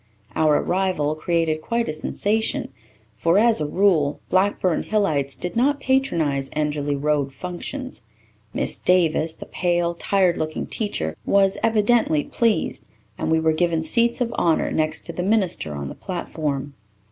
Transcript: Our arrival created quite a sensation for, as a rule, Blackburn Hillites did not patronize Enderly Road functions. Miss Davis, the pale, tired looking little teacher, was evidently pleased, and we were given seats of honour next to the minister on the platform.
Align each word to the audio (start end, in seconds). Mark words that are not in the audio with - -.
Our 0.35 0.57
arrival 0.57 1.13
created 1.13 1.61
quite 1.61 1.87
a 1.87 1.93
sensation 1.93 2.73
for, 3.15 3.37
as 3.37 3.61
a 3.61 3.67
rule, 3.67 4.19
Blackburn 4.31 4.81
Hillites 4.81 5.35
did 5.35 5.55
not 5.55 5.79
patronize 5.79 6.49
Enderly 6.55 6.95
Road 6.99 7.31
functions. 7.31 8.07
Miss 8.51 8.79
Davis, 8.79 9.35
the 9.35 9.45
pale, 9.45 9.93
tired 9.93 10.37
looking 10.37 10.63
little 10.63 10.71
teacher, 10.75 11.15
was 11.23 11.59
evidently 11.61 12.23
pleased, 12.23 12.87
and 13.19 13.29
we 13.29 13.39
were 13.39 13.53
given 13.53 13.83
seats 13.83 14.21
of 14.21 14.33
honour 14.33 14.71
next 14.71 15.01
to 15.01 15.13
the 15.13 15.21
minister 15.21 15.75
on 15.75 15.87
the 15.87 15.93
platform. 15.93 16.73